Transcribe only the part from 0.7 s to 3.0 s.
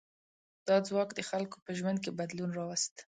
ځواک د خلکو په ژوند کې بدلون راوست.